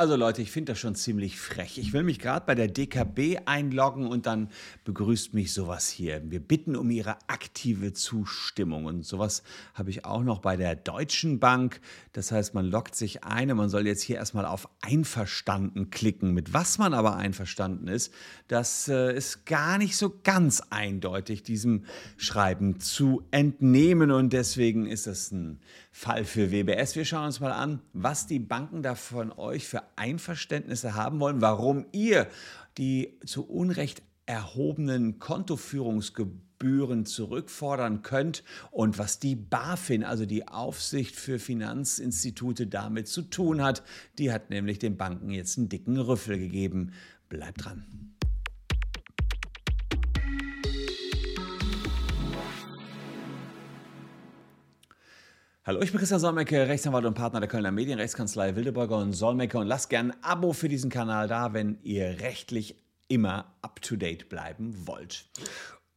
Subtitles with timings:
[0.00, 1.76] Also Leute, ich finde das schon ziemlich frech.
[1.76, 4.48] Ich will mich gerade bei der DKB einloggen und dann
[4.86, 6.22] begrüßt mich sowas hier.
[6.24, 9.42] Wir bitten um Ihre aktive Zustimmung und sowas
[9.74, 11.82] habe ich auch noch bei der Deutschen Bank.
[12.14, 16.32] Das heißt, man loggt sich ein und man soll jetzt hier erstmal auf Einverstanden klicken.
[16.32, 18.10] Mit was man aber einverstanden ist,
[18.48, 21.84] das äh, ist gar nicht so ganz eindeutig diesem
[22.16, 25.60] Schreiben zu entnehmen und deswegen ist das ein
[25.92, 26.96] Fall für WBS.
[26.96, 31.40] Wir schauen uns mal an, was die Banken da von euch für Einverständnisse haben wollen,
[31.40, 32.26] warum ihr
[32.78, 41.38] die zu Unrecht erhobenen Kontoführungsgebühren zurückfordern könnt und was die BaFin, also die Aufsicht für
[41.38, 43.82] Finanzinstitute, damit zu tun hat.
[44.18, 46.92] Die hat nämlich den Banken jetzt einen dicken Rüffel gegeben.
[47.28, 48.10] Bleibt dran.
[55.66, 59.66] Hallo, ich bin Christian Solmecke, Rechtsanwalt und Partner der Kölner Medienrechtskanzlei Wildeborger und Solmecke und
[59.66, 62.76] lasst gerne ein Abo für diesen Kanal da, wenn ihr rechtlich
[63.08, 65.26] immer up-to-date bleiben wollt.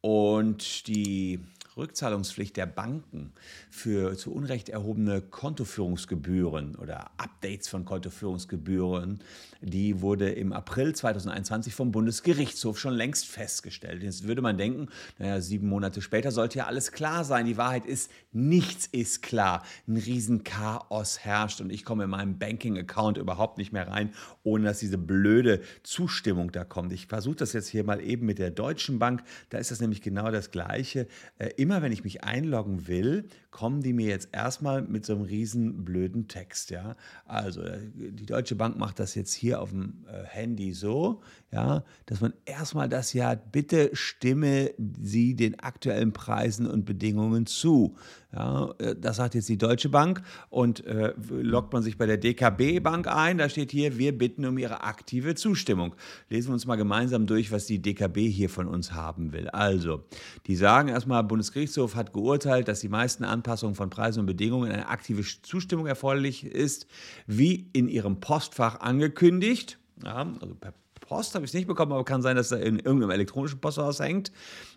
[0.02, 1.40] Und die
[1.78, 3.34] Rückzahlungspflicht der Banken
[3.70, 9.20] für zu Unrecht erhobene Kontoführungsgebühren oder Updates von Kontoführungsgebühren,
[9.62, 14.04] die wurde im April 2021 vom Bundesgerichtshof schon längst festgestellt.
[14.04, 17.46] Jetzt würde man denken, naja, sieben Monate später sollte ja alles klar sein.
[17.46, 19.64] Die Wahrheit ist, nichts ist klar.
[19.88, 24.14] Ein Riesenchaos herrscht und ich komme in meinem Banking-Account überhaupt nicht mehr rein,
[24.44, 26.92] ohne dass diese blöde Zustimmung da kommt.
[26.92, 29.24] Ich versuche das jetzt hier mal eben mit der Deutschen Bank.
[29.50, 31.08] Da ist das nämlich genau das Gleiche.
[31.40, 35.22] Äh, immer wenn ich mich einloggen will, kommen die mir jetzt erstmal mit so einem
[35.22, 36.98] riesen blöden Text, ja.
[37.26, 41.22] Also äh, die Deutsche Bank macht das jetzt hier auf dem äh, Handy so,
[41.54, 47.46] ja, dass man erstmal das hier hat, bitte stimme Sie den aktuellen Preisen und Bedingungen
[47.46, 47.96] zu.
[48.34, 52.18] Ja, äh, das sagt jetzt die Deutsche Bank und äh, loggt man sich bei der
[52.18, 55.96] DKB Bank ein, da steht hier, wir bitten um Ihre aktive Zustimmung.
[56.30, 59.48] Lesen wir uns mal gemeinsam durch, was die DKB hier von uns haben will.
[59.50, 60.04] Also,
[60.48, 64.88] die sagen erstmal, Bundesgerichtshof hat geurteilt, dass die meisten Anpassungen von Preisen und Bedingungen eine
[64.88, 66.88] aktive Zustimmung erforderlich ist,
[67.28, 69.78] wie in ihrem Postfach angekündigt.
[70.04, 70.74] Ja, also per
[71.14, 74.00] Post habe ich es nicht bekommen, aber kann sein, dass er in irgendeinem elektronischen Posthaus
[74.00, 74.32] hängt.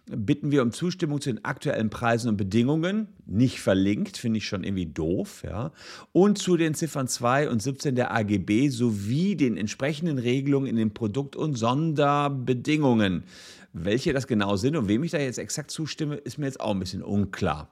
[0.04, 3.08] Bitten wir um Zustimmung zu den aktuellen Preisen und Bedingungen.
[3.24, 5.44] Nicht verlinkt, finde ich schon irgendwie doof.
[5.46, 5.72] Ja.
[6.12, 10.92] Und zu den Ziffern 2 und 17 der AGB sowie den entsprechenden Regelungen in den
[10.92, 13.24] Produkt- und Sonderbedingungen.
[13.72, 16.72] Welche das genau sind und wem ich da jetzt exakt zustimme, ist mir jetzt auch
[16.72, 17.70] ein bisschen unklar.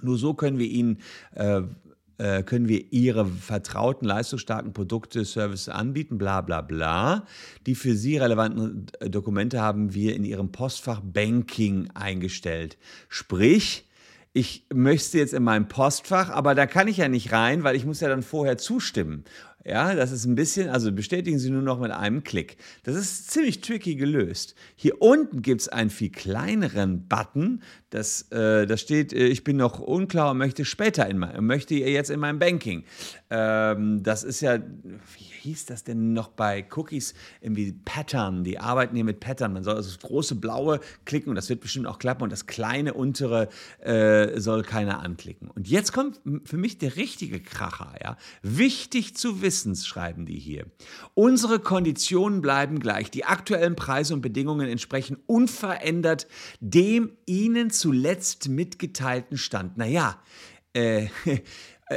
[0.00, 1.00] Nur so können wir Ihnen
[1.34, 1.60] äh,
[2.20, 7.24] äh, können wir ihre vertrauten, leistungsstarken Produkte, Services anbieten, bla bla bla.
[7.66, 12.76] Die für sie relevanten äh, Dokumente haben wir in ihrem Postfach Banking eingestellt.
[13.08, 13.88] Sprich,
[14.34, 17.86] ich möchte jetzt in meinem Postfach, aber da kann ich ja nicht rein, weil ich
[17.86, 19.24] muss ja dann vorher zustimmen.
[19.64, 22.56] Ja, das ist ein bisschen, also bestätigen Sie nur noch mit einem Klick.
[22.82, 24.54] Das ist ziemlich tricky gelöst.
[24.74, 27.62] Hier unten gibt es einen viel kleineren Button.
[27.90, 31.74] Das, äh, da steht, äh, ich bin noch unklar und möchte später in mein, möchte
[31.74, 32.84] jetzt in meinem Banking.
[33.28, 37.14] Ähm, das ist ja, wie hieß das denn noch bei Cookies?
[37.40, 38.44] Irgendwie Pattern.
[38.44, 39.52] Die arbeiten hier mit Pattern.
[39.52, 42.46] Man soll also das große blaue klicken und das wird bestimmt auch klappen und das
[42.46, 43.48] kleine untere
[43.80, 45.50] äh, soll keiner anklicken.
[45.50, 47.94] Und jetzt kommt für mich der richtige Kracher.
[48.02, 48.16] Ja?
[48.42, 50.66] Wichtig zu wissen, schreiben die hier.
[51.14, 53.10] Unsere Konditionen bleiben gleich.
[53.10, 56.26] Die aktuellen Preise und Bedingungen entsprechen unverändert
[56.60, 59.76] dem Ihnen zuletzt mitgeteilten Stand.
[59.76, 60.20] Naja,
[60.72, 61.08] äh,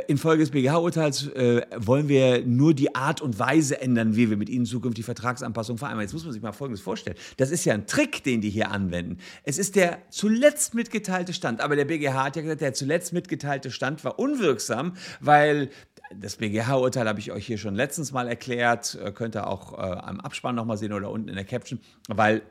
[0.08, 4.50] infolge des BGH-Urteils äh, wollen wir nur die Art und Weise ändern, wie wir mit
[4.50, 6.06] Ihnen zukünftig Vertragsanpassungen vereinbaren.
[6.06, 7.16] Jetzt muss man sich mal Folgendes vorstellen.
[7.38, 9.18] Das ist ja ein Trick, den die hier anwenden.
[9.44, 11.62] Es ist der zuletzt mitgeteilte Stand.
[11.62, 15.70] Aber der BGH hat ja gesagt, der zuletzt mitgeteilte Stand war unwirksam, weil
[16.16, 19.82] das BGH-Urteil habe ich euch hier schon letztens mal erklärt, äh, könnt ihr auch äh,
[19.82, 22.42] am Abspann nochmal sehen oder unten in der Caption, weil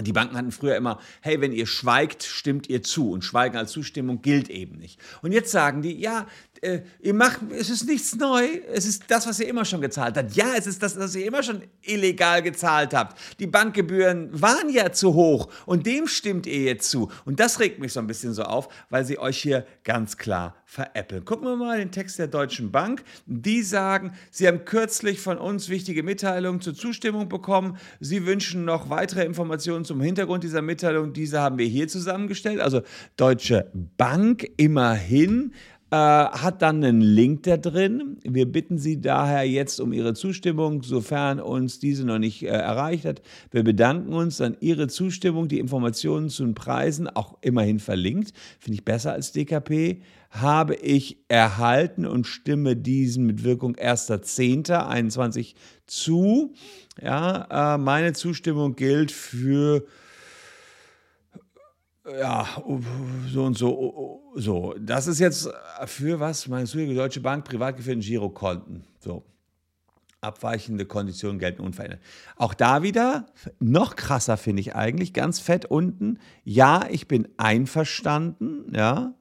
[0.00, 3.10] die Banken hatten früher immer, hey, wenn ihr schweigt, stimmt ihr zu.
[3.10, 4.98] Und Schweigen als Zustimmung gilt eben nicht.
[5.20, 6.26] Und jetzt sagen die, ja,
[6.62, 10.16] äh, ihr macht, es ist nichts neu, es ist das, was ihr immer schon gezahlt
[10.16, 10.34] habt.
[10.34, 13.18] Ja, es ist das, was ihr immer schon illegal gezahlt habt.
[13.38, 17.10] Die Bankgebühren waren ja zu hoch und dem stimmt ihr jetzt zu.
[17.24, 20.54] Und das regt mich so ein bisschen so auf, weil sie euch hier ganz klar
[20.64, 21.24] veräppeln.
[21.24, 23.02] Gucken wir mal den Text der Deutschen Bank.
[23.26, 27.76] Die sagen, sie haben kürzlich von uns wichtige Mitteilungen zur Zustimmung bekommen.
[28.00, 31.12] Sie wünschen noch weitere Informationen zum Hintergrund dieser Mitteilung.
[31.12, 32.60] Diese haben wir hier zusammengestellt.
[32.60, 32.82] Also
[33.16, 35.52] Deutsche Bank immerhin
[35.92, 38.16] äh, hat dann einen Link da drin.
[38.24, 43.04] Wir bitten Sie daher jetzt um Ihre Zustimmung, sofern uns diese noch nicht äh, erreicht
[43.04, 43.20] hat.
[43.50, 48.76] Wir bedanken uns an Ihre Zustimmung, die Informationen zu den Preisen, auch immerhin verlinkt, finde
[48.76, 50.00] ich besser als DKP,
[50.30, 55.52] habe ich erhalten und stimme diesen mit Wirkung 1.10.21
[55.86, 56.54] zu.
[57.02, 59.84] Ja, äh, meine Zustimmung gilt für
[62.04, 62.48] ja,
[63.28, 64.74] so und so, so.
[64.78, 65.48] Das ist jetzt
[65.86, 66.48] für was?
[66.48, 68.84] Meinst du, die Deutsche Bank, privat geführten Girokonten.
[68.98, 69.24] So.
[70.20, 72.00] Abweichende Konditionen gelten unverändert.
[72.36, 73.26] Auch da wieder,
[73.58, 76.18] noch krasser finde ich eigentlich, ganz fett unten.
[76.44, 79.14] Ja, ich bin einverstanden, ja,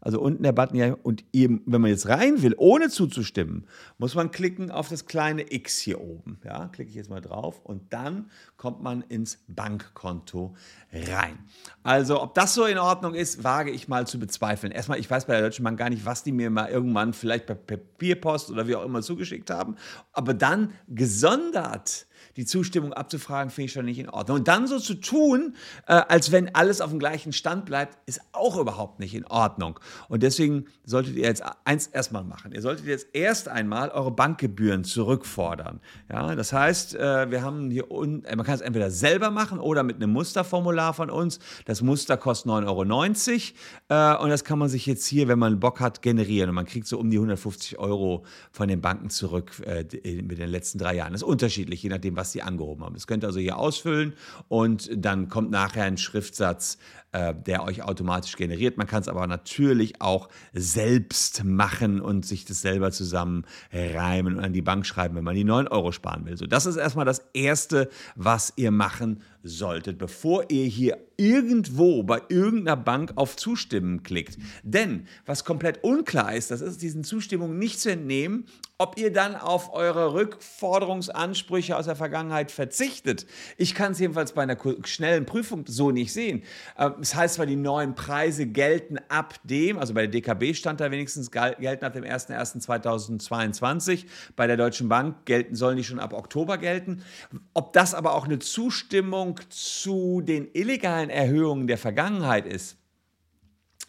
[0.00, 3.66] also unten der Button, ja, und eben, wenn man jetzt rein will, ohne zuzustimmen,
[3.98, 6.38] muss man klicken auf das kleine X hier oben.
[6.44, 10.54] Ja, klicke ich jetzt mal drauf und dann kommt man ins Bankkonto
[10.92, 11.38] rein.
[11.82, 14.72] Also, ob das so in Ordnung ist, wage ich mal zu bezweifeln.
[14.72, 17.46] Erstmal, ich weiß bei der Deutschen Bank gar nicht, was die mir mal irgendwann vielleicht
[17.46, 19.76] per Papierpost oder wie auch immer zugeschickt haben.
[20.12, 24.38] Aber dann gesondert die Zustimmung abzufragen, finde ich schon nicht in Ordnung.
[24.38, 25.54] Und dann so zu tun,
[25.86, 29.78] äh, als wenn alles auf dem gleichen Stand bleibt, ist auch überhaupt nicht in Ordnung.
[30.08, 32.52] Und deswegen solltet ihr jetzt eins erstmal machen.
[32.52, 35.80] Ihr solltet jetzt erst einmal eure Bankgebühren zurückfordern.
[36.10, 39.58] Ja, das heißt, äh, wir haben hier unten, äh, man kann es entweder selber machen
[39.58, 41.38] oder mit einem Musterformular von uns.
[41.64, 43.52] Das Muster kostet 9,90
[43.88, 46.48] Euro äh, und das kann man sich jetzt hier, wenn man Bock hat, generieren.
[46.50, 49.84] Und man kriegt so um die 150 Euro von den Banken zurück äh,
[50.22, 51.12] mit den letzten drei Jahren.
[51.12, 52.94] Das ist unterschiedlich, je nachdem, was was Sie angehoben haben.
[52.94, 54.12] Das könnt ihr also hier ausfüllen
[54.48, 56.78] und dann kommt nachher ein Schriftsatz,
[57.12, 58.76] äh, der euch automatisch generiert.
[58.76, 64.44] Man kann es aber natürlich auch selbst machen und sich das selber zusammen reimen und
[64.44, 66.36] an die Bank schreiben, wenn man die 9 Euro sparen will.
[66.36, 72.22] So, das ist erstmal das Erste, was ihr machen solltet, bevor ihr hier irgendwo bei
[72.28, 74.38] irgendeiner Bank auf Zustimmen klickt.
[74.62, 78.46] Denn was komplett unklar ist, das ist diesen Zustimmungen nicht zu entnehmen,
[78.80, 83.26] ob ihr dann auf eure Rückforderungsansprüche aus der Vergangenheit verzichtet.
[83.56, 86.44] Ich kann es jedenfalls bei einer schnellen Prüfung so nicht sehen.
[86.78, 90.78] Ähm, es heißt zwar, die neuen Preise gelten ab dem, also bei der DKB stand
[90.80, 94.04] da wenigstens, gelten ab dem 01.01.2022.
[94.36, 97.02] Bei der Deutschen Bank gelten, sollen die schon ab Oktober gelten.
[97.54, 102.76] Ob das aber auch eine Zustimmung zu den illegalen Erhöhungen der Vergangenheit ist,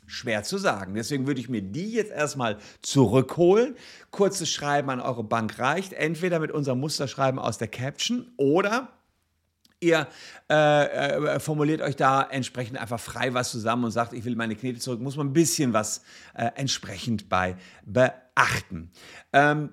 [0.09, 0.95] Schwer zu sagen.
[0.95, 3.75] Deswegen würde ich mir die jetzt erstmal zurückholen.
[4.09, 5.93] Kurzes Schreiben an eure Bank reicht.
[5.93, 8.89] Entweder mit unserem Musterschreiben aus der Caption oder
[9.81, 10.07] Ihr
[10.49, 14.57] äh, äh, formuliert euch da entsprechend einfach frei was zusammen und sagt, ich will meine
[14.57, 16.01] Knete zurück, muss man ein bisschen was
[16.33, 17.55] äh, entsprechend bei
[17.85, 18.28] beachten.
[19.33, 19.69] Ähm,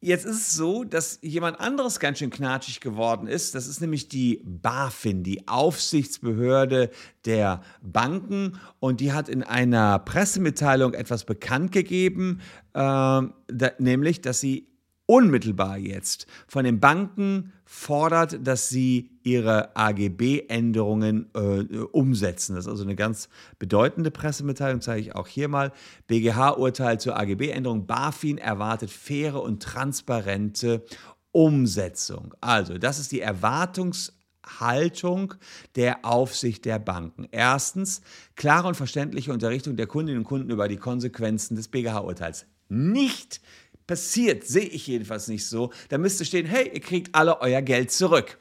[0.00, 3.54] jetzt ist es so, dass jemand anderes ganz schön knatschig geworden ist.
[3.54, 6.90] Das ist nämlich die BaFin, die Aufsichtsbehörde
[7.24, 8.58] der Banken.
[8.80, 12.40] Und die hat in einer Pressemitteilung etwas bekannt gegeben,
[12.74, 13.32] äh, da,
[13.78, 14.68] nämlich, dass sie
[15.08, 22.54] unmittelbar jetzt von den Banken fordert, dass sie ihre AGB-Änderungen äh, umsetzen.
[22.54, 25.72] Das ist also eine ganz bedeutende Pressemitteilung, zeige ich auch hier mal.
[26.08, 27.86] BGH-Urteil zur AGB-Änderung.
[27.86, 30.84] BaFin erwartet faire und transparente
[31.32, 32.34] Umsetzung.
[32.42, 35.32] Also, das ist die Erwartungshaltung
[35.74, 37.28] der Aufsicht der Banken.
[37.30, 38.02] Erstens,
[38.36, 42.44] klare und verständliche Unterrichtung der Kundinnen und Kunden über die Konsequenzen des BGH-Urteils.
[42.68, 43.40] Nicht
[43.88, 45.72] passiert, sehe ich jedenfalls nicht so.
[45.88, 48.38] Da müsste stehen, hey, ihr kriegt alle euer Geld zurück.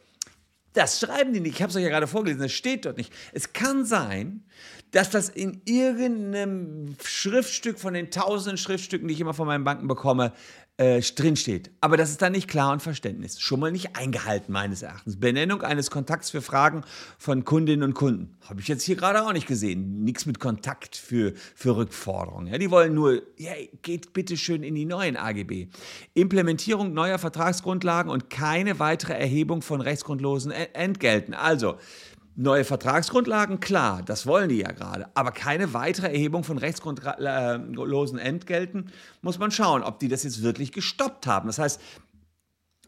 [0.74, 1.56] Das schreiben die nicht.
[1.56, 3.12] Ich habe es euch ja gerade vorgelesen, das steht dort nicht.
[3.34, 4.44] Es kann sein,
[4.92, 9.88] dass das in irgendeinem Schriftstück von den tausenden Schriftstücken, die ich immer von meinen Banken
[9.88, 10.34] bekomme,
[10.78, 11.72] äh, drinsteht.
[11.82, 13.40] Aber das ist dann nicht klar und Verständnis.
[13.40, 15.20] Schon mal nicht eingehalten, meines Erachtens.
[15.20, 16.84] Benennung eines Kontakts für Fragen
[17.18, 18.38] von Kundinnen und Kunden.
[18.48, 20.04] Habe ich jetzt hier gerade auch nicht gesehen.
[20.04, 22.48] Nichts mit Kontakt für, für Rückforderungen.
[22.48, 25.68] Ja, die wollen nur, ja, geht bitte schön in die neuen AGB.
[26.14, 31.34] Implementierung neuer Vertragsgrundlagen und keine weitere Erhebung von rechtsgrundlosen Entgelten.
[31.34, 31.78] Also,
[32.40, 35.08] Neue Vertragsgrundlagen, klar, das wollen die ja gerade.
[35.16, 38.92] Aber keine weitere Erhebung von rechtsgrundlosen Entgelten
[39.24, 41.48] muss man schauen, ob die das jetzt wirklich gestoppt haben.
[41.48, 41.82] Das heißt,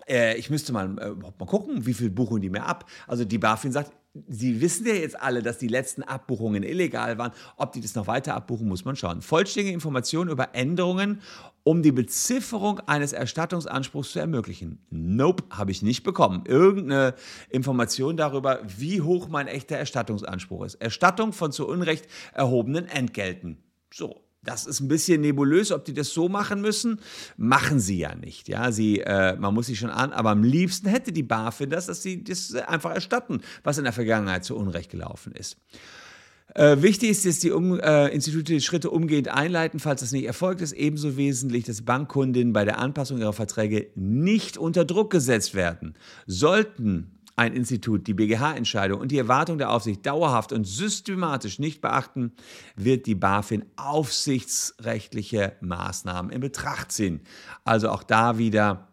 [0.07, 2.85] äh, ich müsste mal, äh, mal gucken, wie viel buchen die mir ab.
[3.07, 3.91] Also die BaFin sagt,
[4.27, 7.31] Sie wissen ja jetzt alle, dass die letzten Abbuchungen illegal waren.
[7.57, 9.21] Ob die das noch weiter abbuchen, muss man schauen.
[9.21, 11.21] Vollständige Informationen über Änderungen,
[11.63, 14.79] um die Bezifferung eines Erstattungsanspruchs zu ermöglichen.
[14.89, 16.43] Nope, habe ich nicht bekommen.
[16.45, 17.15] Irgendeine
[17.49, 20.75] Information darüber, wie hoch mein echter Erstattungsanspruch ist.
[20.75, 23.57] Erstattung von zu Unrecht erhobenen Entgelten.
[23.91, 26.99] So, das ist ein bisschen nebulös, ob die das so machen müssen.
[27.37, 28.47] Machen sie ja nicht.
[28.47, 31.87] Ja, sie, äh, man muss sich schon an, aber am liebsten hätte die BaFin das,
[31.87, 35.57] dass sie das einfach erstatten, was in der Vergangenheit zu Unrecht gelaufen ist.
[36.55, 40.25] Äh, wichtig ist, dass die um, äh, Institute die Schritte umgehend einleiten, falls das nicht
[40.25, 40.73] erfolgt ist.
[40.73, 45.95] Ebenso wesentlich, dass Bankkundinnen bei der Anpassung ihrer Verträge nicht unter Druck gesetzt werden.
[46.25, 52.33] Sollten ein Institut die BGH-Entscheidung und die Erwartung der Aufsicht dauerhaft und systematisch nicht beachten,
[52.75, 57.21] wird die BaFin aufsichtsrechtliche Maßnahmen in Betracht ziehen.
[57.63, 58.88] Also auch da wieder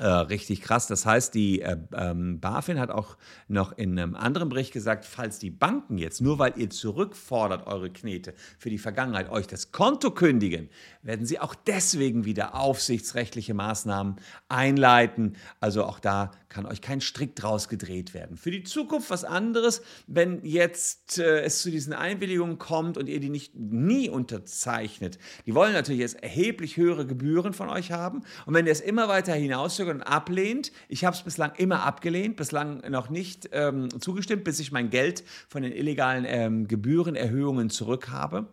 [0.00, 0.86] äh, richtig krass.
[0.86, 5.38] Das heißt, die äh, ähm, BaFin hat auch noch in einem anderen Bericht gesagt, falls
[5.38, 10.10] die Banken jetzt, nur weil ihr zurückfordert, eure Knete für die Vergangenheit, euch das Konto
[10.10, 10.70] kündigen,
[11.02, 14.16] werden sie auch deswegen wieder aufsichtsrechtliche Maßnahmen
[14.48, 15.36] einleiten.
[15.60, 18.36] Also auch da kann euch kein Strick draus gedreht werden.
[18.36, 23.20] Für die Zukunft was anderes, wenn jetzt äh, es zu diesen Einwilligungen kommt und ihr
[23.20, 25.18] die nicht nie unterzeichnet.
[25.46, 28.22] Die wollen natürlich jetzt erheblich höhere Gebühren von euch haben.
[28.46, 30.72] Und wenn ihr es immer weiter hinauszögert, und ablehnt.
[30.88, 35.24] Ich habe es bislang immer abgelehnt, bislang noch nicht ähm, zugestimmt, bis ich mein Geld
[35.48, 38.48] von den illegalen ähm, Gebührenerhöhungen zurückhabe.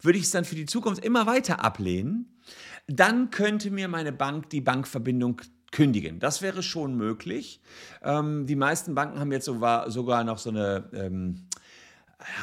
[0.00, 2.40] Würde ich es dann für die Zukunft immer weiter ablehnen,
[2.86, 6.20] dann könnte mir meine Bank die Bankverbindung kündigen.
[6.20, 7.60] Das wäre schon möglich.
[8.02, 11.48] Ähm, die meisten Banken haben jetzt sogar noch so eine ähm,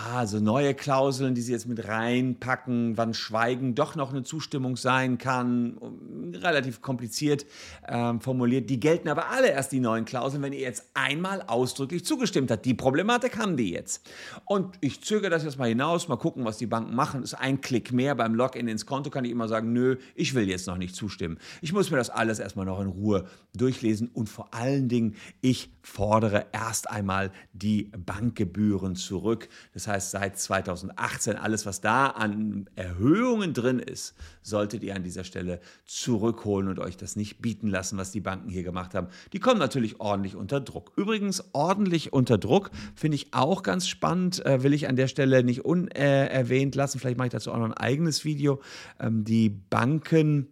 [0.05, 4.77] ja, so neue Klauseln, die sie jetzt mit reinpacken, wann Schweigen doch noch eine Zustimmung
[4.77, 5.77] sein kann,
[6.35, 7.45] relativ kompliziert
[7.87, 8.69] ähm, formuliert.
[8.69, 12.65] Die gelten aber alle erst die neuen Klauseln, wenn ihr jetzt einmal ausdrücklich zugestimmt habt.
[12.65, 14.07] Die Problematik haben die jetzt.
[14.45, 17.23] Und ich zögere das jetzt mal hinaus, mal gucken, was die Banken machen.
[17.23, 18.15] Ist ein Klick mehr.
[18.15, 21.37] Beim Login ins Konto kann ich immer sagen, nö, ich will jetzt noch nicht zustimmen.
[21.61, 23.25] Ich muss mir das alles erstmal noch in Ruhe
[23.55, 29.49] durchlesen und vor allen Dingen, ich fordere erst einmal die Bankgebühren zurück.
[29.73, 35.23] Das heißt, seit 2018 alles, was da an Erhöhungen drin ist, solltet ihr an dieser
[35.23, 35.59] Stelle
[36.23, 39.07] zurückholen und euch das nicht bieten lassen, was die Banken hier gemacht haben.
[39.33, 40.93] Die kommen natürlich ordentlich unter Druck.
[40.95, 45.43] Übrigens, ordentlich unter Druck finde ich auch ganz spannend, äh, will ich an der Stelle
[45.43, 46.99] nicht unerwähnt lassen.
[46.99, 48.61] Vielleicht mache ich dazu auch noch ein eigenes Video.
[48.99, 50.47] Ähm, die Banken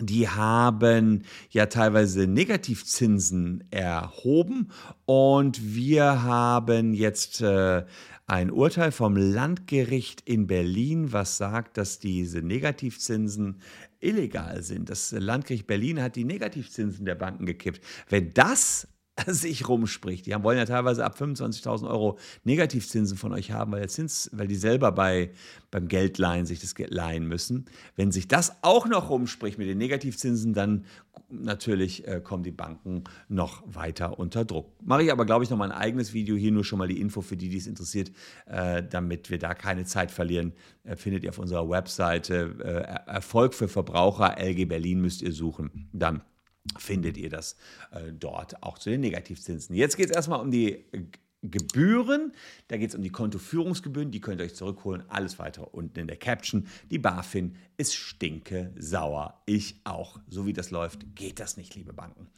[0.00, 4.72] die haben ja teilweise Negativzinsen erhoben
[5.04, 7.84] und wir haben jetzt äh,
[8.26, 13.60] ein Urteil vom Landgericht in Berlin, was sagt, dass diese Negativzinsen
[14.04, 14.90] illegal sind.
[14.90, 17.84] Das Landgericht Berlin hat die Negativzinsen der Banken gekippt.
[18.08, 18.86] Wenn das
[19.26, 20.26] sich rumspricht.
[20.26, 24.48] Die wollen ja teilweise ab 25.000 Euro Negativzinsen von euch haben, weil, der Zins, weil
[24.48, 25.30] die selber bei,
[25.70, 27.66] beim Geldleihen sich das Geld leihen müssen.
[27.96, 30.84] Wenn sich das auch noch rumspricht mit den Negativzinsen, dann
[31.30, 34.72] natürlich äh, kommen die Banken noch weiter unter Druck.
[34.82, 36.36] Mache ich aber, glaube ich, noch mal ein eigenes Video.
[36.36, 38.10] Hier nur schon mal die Info für die, die es interessiert,
[38.46, 40.52] äh, damit wir da keine Zeit verlieren.
[40.82, 45.88] Äh, findet ihr auf unserer Webseite äh, Erfolg für Verbraucher, LG Berlin müsst ihr suchen.
[45.92, 46.22] Dann
[46.78, 47.56] findet ihr das
[47.90, 49.74] äh, dort auch zu den Negativzinsen.
[49.74, 50.84] Jetzt geht es erstmal um die
[51.50, 52.32] Gebühren.
[52.68, 55.04] Da geht es um die Kontoführungsgebühren, die könnt ihr euch zurückholen.
[55.08, 56.66] Alles weitere unten in der Caption.
[56.90, 59.42] Die BaFin ist stinke sauer.
[59.46, 60.20] Ich auch.
[60.28, 62.28] So wie das läuft, geht das nicht, liebe Banken.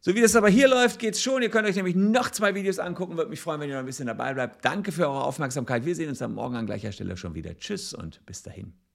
[0.00, 1.42] So wie das aber hier läuft, geht es schon.
[1.42, 3.16] Ihr könnt euch nämlich noch zwei Videos angucken.
[3.16, 4.64] Würde mich freuen, wenn ihr noch ein bisschen dabei bleibt.
[4.64, 5.84] Danke für eure Aufmerksamkeit.
[5.84, 7.58] Wir sehen uns dann morgen an gleicher Stelle schon wieder.
[7.58, 8.87] Tschüss und bis dahin.